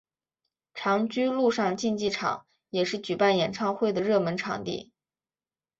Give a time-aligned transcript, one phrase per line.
[0.73, 4.91] 长居陆上竞技场也是举办演唱会的热门场地。